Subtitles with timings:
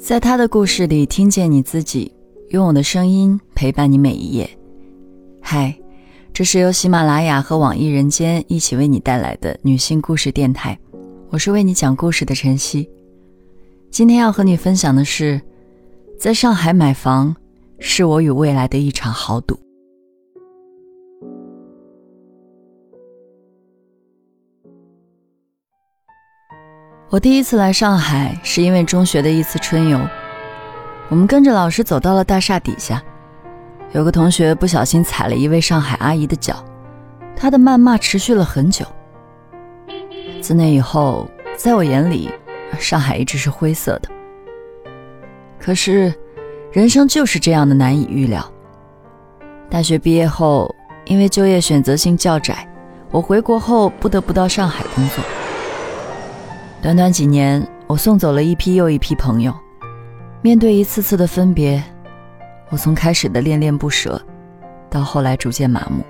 [0.00, 2.12] 在他的故事里听见你自己，
[2.50, 4.48] 用我的声音陪伴你每一页。
[5.40, 5.74] 嗨，
[6.32, 10.78] 这是由喜马拉雅和网易人间一起为你带来的女性故事电台，
[11.30, 12.88] 我是为你讲故事的晨曦。
[13.90, 15.40] 今天要和你分享的是，
[16.18, 17.34] 在上海买房
[17.78, 19.58] 是我与未来的一场豪赌。
[27.12, 30.00] 我第一次来上海是因为中学的一次春游，
[31.10, 33.02] 我们跟着老师走到了大厦底下，
[33.92, 36.64] 有个同学不小心踩了一位上海阿姨的脚，
[37.36, 38.86] 她的谩骂持续了很久。
[40.40, 42.30] 自那以后，在我眼里，
[42.78, 44.08] 上海一直是灰色的。
[45.60, 46.14] 可是，
[46.72, 48.42] 人生就是这样的难以预料。
[49.68, 50.74] 大学毕业后，
[51.04, 52.66] 因为就业选择性较窄，
[53.10, 55.22] 我回国后不得不到上海工作。
[56.82, 59.54] 短短几年，我送走了一批又一批朋友。
[60.40, 61.80] 面对一次次的分别，
[62.70, 64.20] 我从开始的恋恋不舍，
[64.90, 66.02] 到后来逐渐麻木。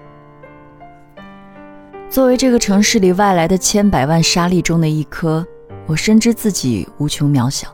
[2.08, 5.46] 作为这个城市里外来的千百万沙粒中的一颗，
[5.84, 7.68] 我深知自己无穷渺小。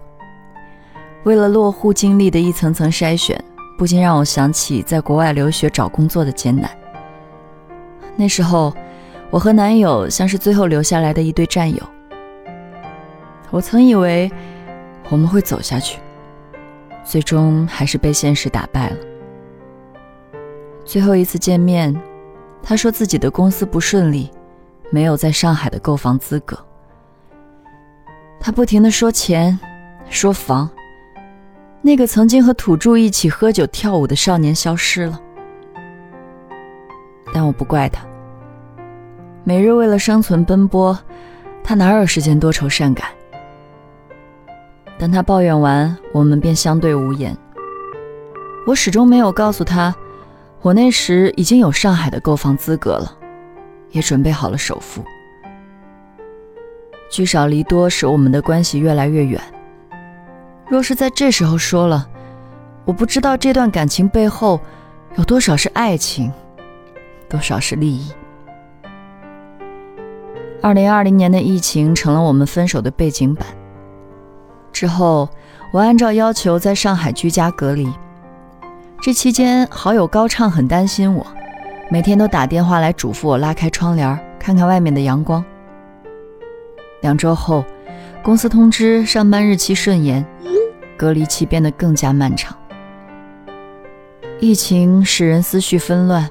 [1.22, 3.40] 为了落户经历的一层层筛选，
[3.78, 6.68] 不禁让我想起在国外留学找工作的艰难。
[8.16, 8.74] 那时候，
[9.30, 11.80] 我和男友像是最后留下来的一对战友。
[13.50, 14.30] 我曾以为
[15.08, 16.00] 我们会走下去，
[17.04, 18.96] 最终还是被现实打败了。
[20.84, 21.94] 最后一次见面，
[22.62, 24.30] 他说自己的公司不顺利，
[24.90, 26.58] 没有在上海的购房资格。
[28.40, 29.58] 他不停的说钱，
[30.08, 30.68] 说房，
[31.82, 35.20] 那个曾经和土著一起喝酒跳舞的少年消失了。
[37.34, 38.02] 但我不怪他，
[39.44, 40.98] 每日为了生存奔波，
[41.62, 43.08] 他哪有时间多愁善感？
[44.98, 47.36] 等他抱怨完，我们便相对无言。
[48.66, 49.94] 我始终没有告诉他，
[50.60, 53.16] 我那时已经有上海的购房资格了，
[53.92, 55.04] 也准备好了首付。
[57.08, 59.40] 聚少离多使我们的关系越来越远。
[60.68, 62.06] 若是在这时候说了，
[62.84, 64.60] 我不知道这段感情背后
[65.16, 66.30] 有多少是爱情，
[67.28, 68.12] 多少是利益。
[70.60, 73.46] 二零二零年的疫情成了我们分手的背景板。
[74.72, 75.28] 之后，
[75.72, 77.92] 我按照要求在上海居家隔离。
[79.00, 81.26] 这期间，好友高畅很担心我，
[81.90, 85.44] 每天都打电话来嘱咐我拉开窗帘，看看外面的阳光。
[87.00, 87.64] 两周后，
[88.22, 90.24] 公司通知上班日期顺延，
[90.96, 92.56] 隔离期变得更加漫长。
[94.40, 96.28] 疫情使人思绪纷乱，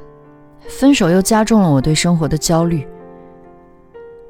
[0.68, 2.88] 分手又加重了我对生活的焦虑。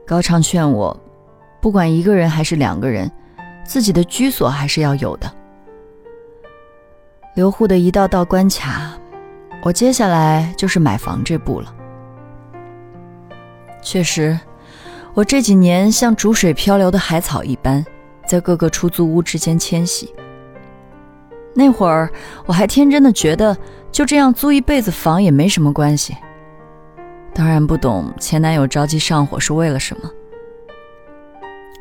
[0.05, 0.95] 高畅劝我，
[1.59, 3.11] 不管一个人还是两个人。
[3.67, 5.31] 自己的居所还是要有的。
[7.35, 8.93] 留户的一道道关卡，
[9.61, 11.71] 我接下来就是买房这步了。
[13.83, 14.39] 确实，
[15.13, 17.85] 我这几年像逐水漂流的海草一般，
[18.25, 20.11] 在各个出租屋之间迁徙。
[21.53, 22.09] 那会儿
[22.45, 23.55] 我还天真的觉得，
[23.91, 26.15] 就这样租一辈子房也没什么关系。
[27.33, 30.09] 当然不懂前男友着急上火是为了什么，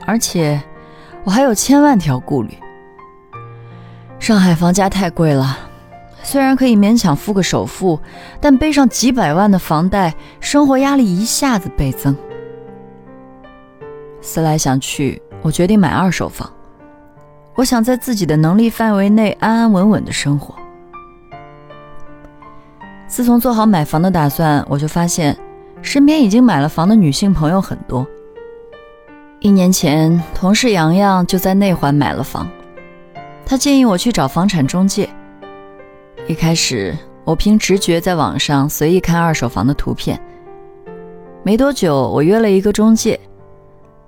[0.05, 0.61] 而且。
[1.27, 2.57] 我还有千万条顾虑。
[4.21, 5.59] 上海房价太贵了，
[6.23, 7.99] 虽然可以勉强付个首付，
[8.41, 12.17] 但背上几百万的房贷，生活压力一下子倍增。
[14.21, 16.49] 思来想去，我决定买二手房。
[17.57, 20.55] 我想在自己的能力范围内安安稳稳的生活。
[23.09, 25.37] 自从做好买房的打算，我就发现，
[25.83, 28.07] 身边已经买了房的女性朋友很多。
[29.41, 32.49] 一年前，同事洋洋就在内环买了房，
[33.45, 35.09] 他建议我去找房产中介。
[36.27, 40.21] 一开始，我凭直觉在网上随意看二手房的图片。
[41.45, 43.21] 没多久，我约了一个中介。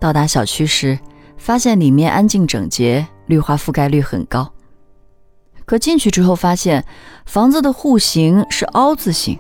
[0.00, 0.98] 到达小区时，
[1.36, 4.50] 发现里面安静整洁，绿化覆盖率很高。
[5.66, 6.82] 可进去之后，发现
[7.26, 9.38] 房子的户型是凹字形，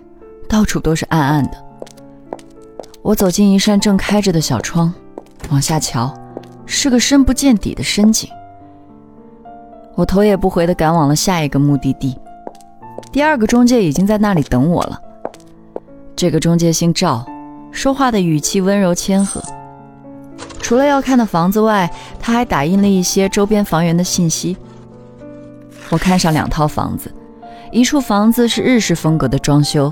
[0.48, 1.64] 到处都是暗暗的。
[3.00, 4.92] 我走进一扇正开着的小窗。
[5.50, 6.12] 往下瞧，
[6.66, 8.28] 是个深不见底的深井。
[9.94, 12.16] 我头也不回地赶往了下一个目的地。
[13.10, 15.00] 第二个中介已经在那里等我了。
[16.14, 17.24] 这个中介姓赵，
[17.72, 19.42] 说话的语气温柔谦和。
[20.60, 21.90] 除了要看的房子外，
[22.20, 24.56] 他还打印了一些周边房源的信息。
[25.88, 27.10] 我看上两套房子，
[27.72, 29.90] 一处房子是日式风格的装修，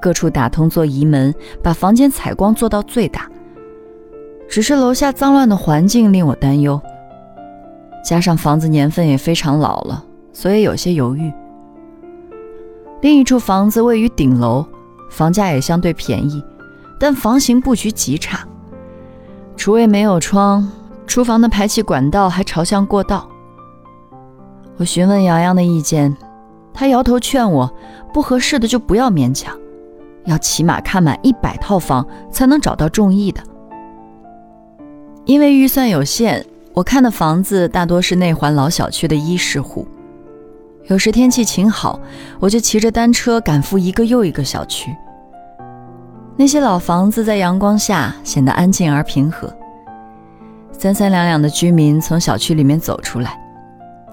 [0.00, 3.28] 各处打通做移门，把房间采光做到最大。
[4.56, 6.80] 只是楼下脏乱的环境令我担忧。
[8.02, 11.30] 加上房子年份也非常老了，所以有些犹豫。
[13.02, 14.64] 另一处房子位于顶楼，
[15.10, 16.42] 房价也相对便宜，
[16.98, 18.48] 但房型布局极差，
[19.58, 20.66] 厨卫没有窗，
[21.06, 23.28] 厨房的排气管道还朝向过道。
[24.78, 26.16] 我询问洋洋的意见，
[26.72, 27.70] 他摇头劝我，
[28.10, 29.54] 不合适的就不要勉强，
[30.24, 33.42] 要起码看满一百套房才能找到中意的。
[35.26, 39.86] 因为预算有限，我看的房子大多是内环老小区的一室户。
[40.84, 41.98] 有时天气晴好，
[42.38, 44.94] 我就骑着单车赶赴一个又一个小区。
[46.36, 49.52] 那些老房子在阳光下显得安静而平和。
[50.70, 53.36] 三三两两的居民从小区里面走出来，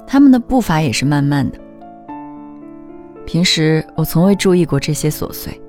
[0.08, 1.60] 他们的步伐也是慢慢的。
[3.24, 5.62] 平时我从未注意过这些琐碎。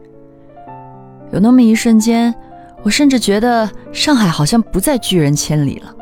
[1.33, 2.35] 有那么一瞬间，
[2.85, 5.95] 我甚至觉得上海好像不再拒人千里了。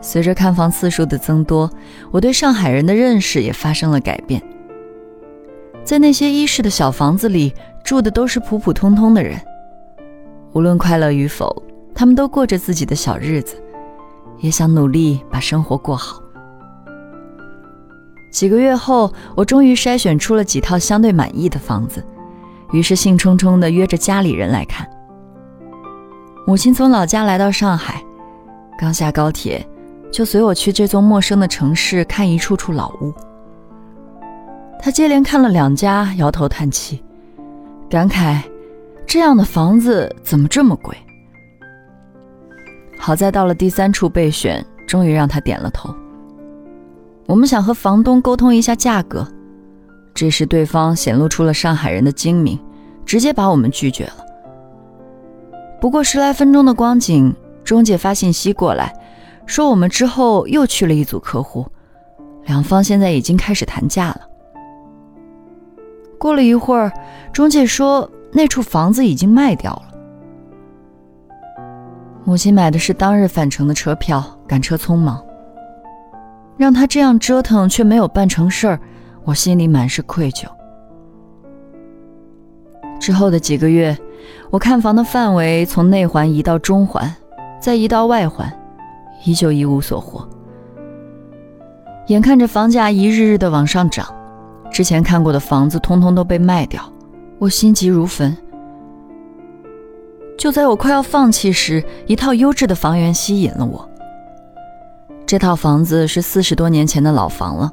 [0.00, 1.70] 随着看房次数的增多，
[2.10, 4.42] 我对上海人的认识也发生了改变。
[5.84, 7.52] 在那些一室的小房子里
[7.84, 9.38] 住的都是普普通通的人，
[10.54, 11.62] 无论快乐与否，
[11.94, 13.62] 他们都过着自己的小日子，
[14.40, 16.20] 也想努力把生活过好。
[18.32, 22.02] 几个月后，我终于筛选出了几套相对满意的房子，
[22.72, 24.88] 于是兴冲冲地约着家里人来看。
[26.52, 28.04] 母亲从老家来到上海，
[28.78, 29.66] 刚下高铁。
[30.10, 33.10] 就随我去这座陌生的城市看一处处老屋。
[34.78, 37.02] 他接连看了两家，摇头叹气，
[37.88, 38.42] 感慨：
[39.06, 40.94] 这样的房子怎么这么贵？
[42.98, 45.88] 好在到了第三处备选，终于让他点了头。
[47.24, 49.26] 我们想和房东沟通一下价格，
[50.12, 52.60] 这时对方显露出了上海人的精明，
[53.06, 54.16] 直接把我们拒绝了。
[55.82, 57.34] 不过十来分钟的光景，
[57.64, 58.94] 中介发信息过来。
[59.46, 61.66] 说我们之后又去了一组客户，
[62.44, 64.20] 两方现在已经开始谈价了。
[66.20, 66.92] 过了一会儿，
[67.32, 69.82] 中介说那处房子已经卖掉了。
[72.22, 75.20] 母亲买的是当日返程的车票，赶车匆忙，
[76.56, 78.78] 让他这样折腾却没有办成事儿，
[79.24, 80.46] 我心里满是愧疚。
[83.00, 83.98] 之后的几个月，
[84.50, 87.14] 我看房的范围从内环移到中环，
[87.60, 88.52] 再移到外环。
[89.24, 90.28] 依旧一无所获，
[92.08, 94.12] 眼看着房价一日日的往上涨，
[94.68, 96.82] 之前看过的房子通通都被卖掉，
[97.38, 98.36] 我心急如焚。
[100.36, 103.88] 就在我快要放弃时，一套优质的房源吸引了我。
[105.24, 107.70] 这套房子是四十多年前的老房了，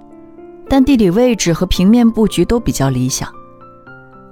[0.70, 3.28] 但地理位置和平面布局都比较理想。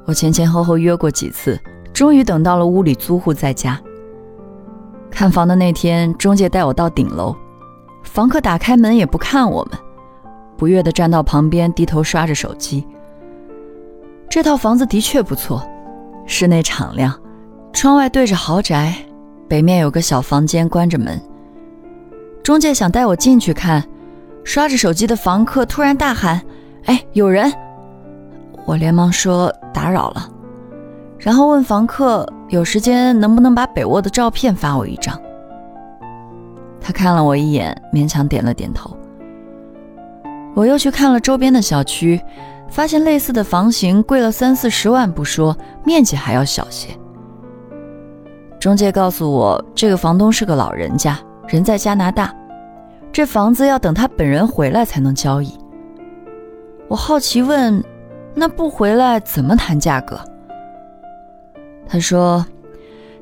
[0.05, 1.59] 我前前后后约过几次，
[1.97, 3.81] 终于等到了屋里租户在家。
[5.09, 7.35] 看房的那天，中介带我到顶楼，
[8.03, 9.79] 房客打开门也不看我们，
[10.55, 12.87] 不悦地站到旁边，低头刷着手机。
[14.29, 15.67] 这套房子的确不错，
[16.27, 17.19] 室内敞亮，
[17.73, 18.93] 窗外对着豪宅，
[19.47, 21.19] 北面有个小房间关着门。
[22.43, 23.83] 中介想带我进去看，
[24.43, 26.39] 刷着手机的房客突然大喊
[26.85, 27.51] ：“哎，有人！”
[28.67, 30.29] 我连忙说：“打扰了。”
[31.19, 35.19] 然后问房客有时间能不能把北卧的照片发我一张。
[36.79, 38.95] 他看了我一眼，勉强点了点头。
[40.55, 42.21] 我又去看了周边的小区，
[42.69, 46.89] 发现类似的房型贵了三四十万不说，面积还要小些。
[48.59, 52.33] 中介告诉我，这个房东是个老人家，人在加拿大，
[53.11, 55.53] 这房子要等他本人回来才能交易。
[56.87, 57.83] 我好奇问
[58.33, 60.19] ：“那不回来怎么谈价格？”
[61.89, 62.45] 他说：“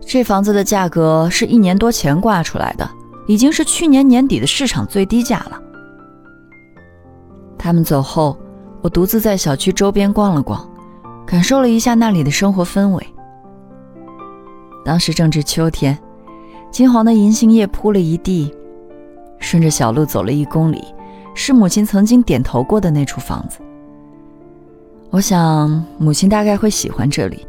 [0.05, 2.89] 这房子的价格是一年多前挂出来的，
[3.27, 5.61] 已经是去年年底的市场最低价了。”
[7.57, 8.37] 他们走后，
[8.81, 10.67] 我独自在小区周边逛了逛，
[11.25, 13.07] 感受了一下那里的生活氛围。
[14.83, 15.97] 当时正值秋天，
[16.71, 18.53] 金黄的银杏叶铺了一地。
[19.39, 20.83] 顺着小路走了一公里，
[21.35, 23.59] 是母亲曾经点头过的那处房子。
[25.11, 27.45] 我想，母亲大概会喜欢这里。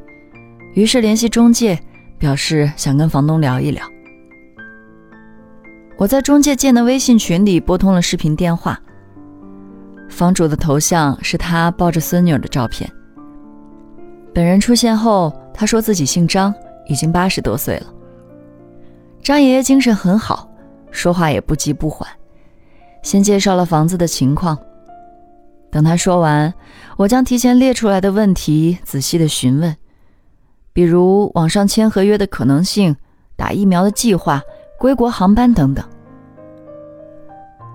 [0.77, 1.79] 于是联系中介，
[2.19, 3.83] 表示想跟房东聊一聊。
[5.97, 8.79] 我在中介建的微信群里拨通了视频电话。
[10.11, 12.91] 房主的头像是他抱着孙女的照片。
[14.35, 16.55] 本人出现后，他说自己姓张，
[16.87, 17.87] 已经八十多岁了。
[19.23, 20.47] 张爷爷精神很好，
[20.91, 22.07] 说话也不急不缓，
[23.01, 24.57] 先介绍了房子的情况。
[25.71, 26.53] 等他说完，
[26.99, 29.75] 我将提前列出来的问题仔细的询问。
[30.77, 32.95] 比如网上签合约的可能性、
[33.35, 34.43] 打疫苗的计划、
[34.79, 35.83] 归国航班等等。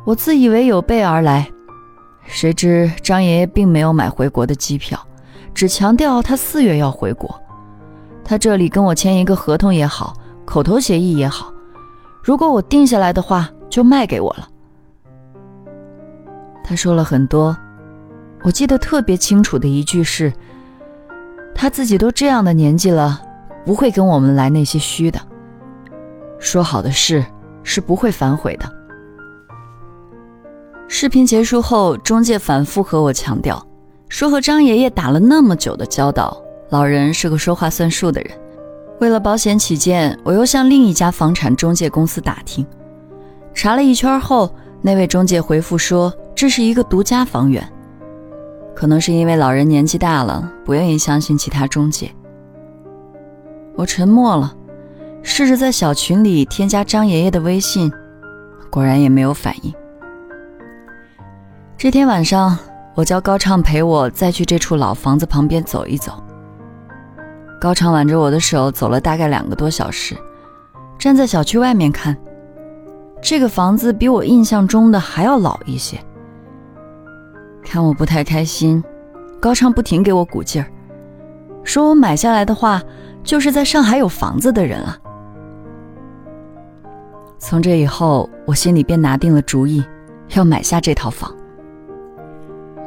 [0.06, 1.50] 我自以为有备而来，
[2.28, 5.00] 谁知张爷爷并没有买回国的机票，
[5.52, 7.36] 只强调他四月要回国。
[8.24, 10.14] 他这里跟我签一个合同也好，
[10.46, 11.52] 口头协议也好，
[12.24, 14.48] 如果我定下来的话，就卖给我了。
[16.64, 17.58] 他说了很多，
[18.44, 20.32] 我记得特别清楚的一句是：
[21.54, 23.22] 他自己都这样的年纪了，
[23.66, 25.20] 不会跟我们来那些虚的。
[26.40, 27.24] 说好的事
[27.64, 28.68] 是不会反悔的。
[30.88, 33.66] 视频结束后，中介反复和我强调，
[34.10, 36.36] 说和张爷爷打了那么久的交道，
[36.70, 38.32] 老人是个说话算数的人。
[39.00, 42.66] 为了保险起见，我又向另一家房产中介公司打听，
[43.54, 47.68] 查了一圈后，那位中介回复说这是一个独家房源。
[48.76, 52.12] 可能是因为老人年纪大了，不愿意相信其他中介。
[53.76, 54.54] 我沉默了，
[55.22, 57.92] 试着在小群里添加张爷爷的微信，
[58.70, 59.74] 果然也没有反应。
[61.78, 62.58] 这天晚上，
[62.96, 66.14] 我叫高畅陪我再去这处老房子旁边走一走。
[67.60, 70.16] 高畅挽着我的手走了大概两个多小时，
[70.98, 72.16] 站在小区外面看，
[73.22, 76.00] 这个房子比我印象中的还要老一些。
[77.64, 78.84] 看我不太开心，
[79.40, 80.68] 高畅不停给我鼓劲儿，
[81.64, 82.82] 说我买下来的话，
[83.24, 84.98] 就是在上海有房子的人啊。
[87.40, 89.84] 从这以后，我心里便拿定了主意，
[90.36, 91.34] 要买下这套房。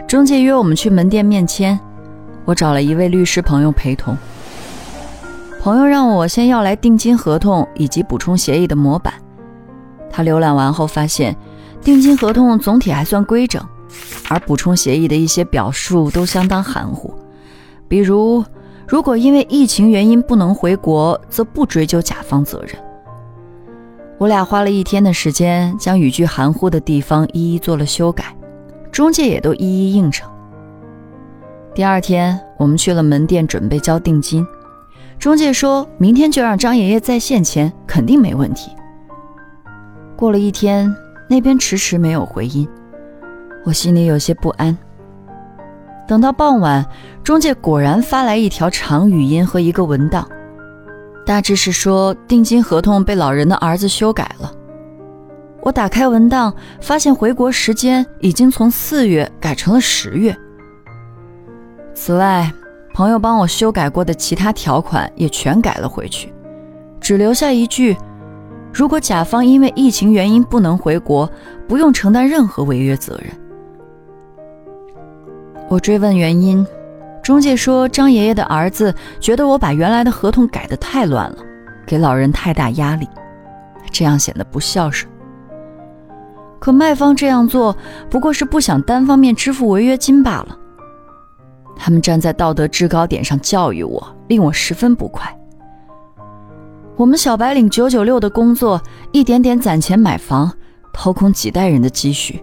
[0.06, 1.78] 中介约我们去门店面签，
[2.44, 4.16] 我找了一位律师朋友陪同。
[5.60, 9.14] 朋友让我先要来定金合同以及补充协议的模板。
[10.10, 11.34] 他浏览完后发现，
[11.80, 13.60] 定金合同总体还算规整，
[14.28, 17.12] 而补充协议的一些表述都相当含糊，
[17.88, 18.44] 比如
[18.86, 22.76] 如果因为疫情原因不能回国，则不追究甲方责任。
[24.18, 28.34] 我俩花了一天的时间，将语句含糊的地方一一做了修改。
[28.92, 30.30] 中介也都一一应承。
[31.74, 34.46] 第二天，我们去了门店，准备交定金。
[35.18, 38.70] 中介说明天就让张爷爷在线签，肯定没问题。
[40.14, 40.94] 过了一天，
[41.28, 42.68] 那边迟迟没有回音，
[43.64, 44.76] 我心里有些不安。
[46.06, 46.85] 等到傍晚，
[47.23, 50.28] 中介果然发来一条长语音和一个文档，
[51.25, 54.52] 大致是说定金合同被老人的儿子修改了。
[55.62, 60.37] 我打开文档，发现回国时间已经从四月改成了十月。
[61.94, 62.52] 此外，
[62.92, 66.30] 朋友帮我修改过的其他条款也全改了回去，
[67.00, 67.97] 只留下一句：
[68.75, 71.30] 如果甲方因为疫情原因不能回国，
[71.66, 73.33] 不用承担任何违约责任。
[75.68, 76.64] 我追问原因，
[77.23, 81.38] 中介说张爷爷的儿子觉得我把原来的合同改得太乱了，
[81.87, 83.09] 给老人太大压力，
[83.90, 85.11] 这样显得不孝顺。
[86.61, 87.76] 可卖方这样做
[88.09, 90.59] 不过是不想单方面支付违约金罢了。
[91.76, 95.37] 他们站在道德制高点上教育我，令我十分不快。
[96.97, 98.80] 我们小白领九九六的工作，
[99.12, 100.52] 一点点攒钱买房，
[100.92, 102.42] 掏空几代人的积蓄，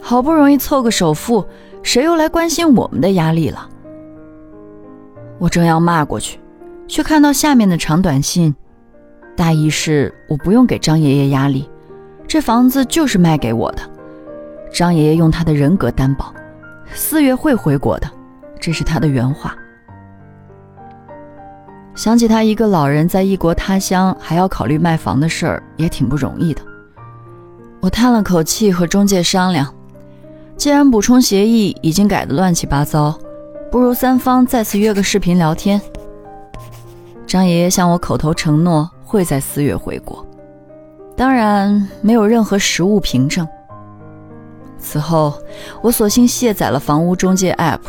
[0.00, 1.44] 好不容易凑个首付，
[1.82, 3.68] 谁又来关心我们的压力了？
[5.38, 6.40] 我正要骂过去，
[6.88, 8.54] 却看到下面的长短信，
[9.36, 11.68] 大意是我不用给张爷爷压力。
[12.26, 13.82] 这房子就是卖给我的，
[14.72, 16.34] 张爷爷用他的人格担保，
[16.92, 18.10] 四月会回国的，
[18.58, 19.54] 这是他的原话。
[21.94, 26.60] 想起他一个老人在异国他乡还要考虑卖房的事儿，也挺不容易的。
[27.80, 29.72] 我叹了口气，和中介商量，
[30.56, 33.16] 既然补充协议已经改得乱七八糟，
[33.70, 35.80] 不如三方再次约个视频聊天。
[37.26, 40.26] 张爷爷向我口头承诺会在四月回国。
[41.14, 43.46] 当然没有任何实物凭证。
[44.78, 45.34] 此后，
[45.82, 47.80] 我索性卸载了房屋中介 App，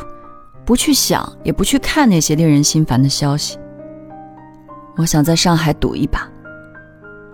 [0.66, 3.58] 不去想，也不去看那些令人心烦的消息。
[4.98, 6.28] 我想在上海赌一把，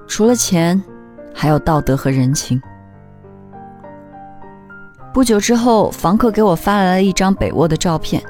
[0.08, 0.82] 除了钱，
[1.34, 2.62] 还有道德和人情。
[5.14, 8.22] 不久之后，房客给我发来了一张北卧的照片，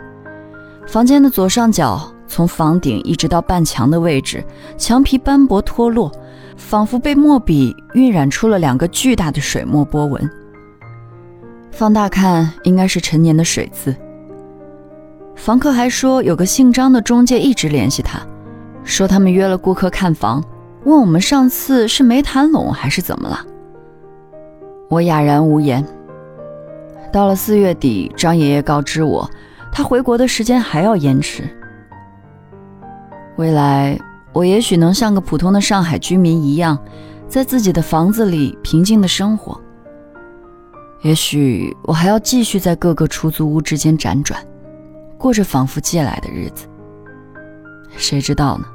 [0.85, 4.43] 房间的左上角，从房顶一直到半墙的位置，
[4.77, 6.11] 墙皮斑驳脱落。
[6.55, 10.29] 仿佛被墨笔晕染出了两个巨大的水墨波纹。
[11.71, 13.95] 放大看，应该是陈年的水渍。
[15.35, 18.19] 房客还说，有个姓张的中介一直联系他，
[18.83, 20.43] 说他们约了顾客看房，
[20.83, 23.39] 问我们上次是没谈拢还是怎么了。
[24.89, 25.83] 我哑然无言。
[27.13, 29.29] 到了四月底，张爷爷告知我，
[29.71, 31.47] 他回国的时间还要延迟。
[33.37, 33.97] 未来。
[34.33, 36.75] 我也许能像个普通的上海居民一样，
[37.27, 39.61] 在自己的房子里平静的生活，
[41.03, 44.43] 也许我还要继续在各个出租屋之间辗转，
[45.19, 46.65] 过着仿佛借来的日子。
[47.95, 48.65] 谁知道呢？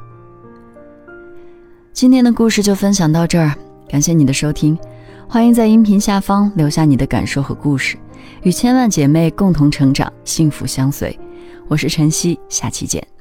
[1.92, 3.52] 今天的故事就分享到这儿，
[3.88, 4.78] 感谢你的收听，
[5.26, 7.98] 欢迎在音频下方留下你的感受和故事，
[8.42, 11.18] 与千万姐妹共同成长，幸福相随。
[11.68, 13.17] 我是晨曦，下期见。